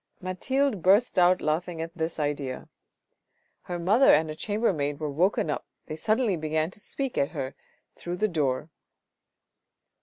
Mathilde 0.19 0.81
burst 0.81 1.19
out 1.19 1.41
laughing 1.43 1.79
at 1.79 1.95
this 1.95 2.19
idea. 2.19 2.67
Her 3.61 3.77
mother 3.77 4.11
and 4.15 4.31
a 4.31 4.35
chamber 4.35 4.73
maid 4.73 4.99
were 4.99 5.11
woken 5.11 5.51
up, 5.51 5.67
they 5.85 5.95
suddenly 5.95 6.35
began 6.35 6.71
to 6.71 6.79
speak 6.79 7.13
to 7.13 7.27
her 7.27 7.53
through 7.95 8.15
the 8.15 8.27
door. 8.27 8.71